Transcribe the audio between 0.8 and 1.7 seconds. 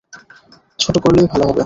ছোট করলেই ভালো হবে।